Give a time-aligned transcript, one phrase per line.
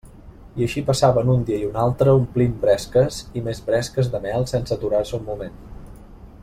[0.61, 4.51] I així passaven un dia i un altre omplint bresques i més bresques de mel
[4.55, 5.61] sense aturar-se un moment.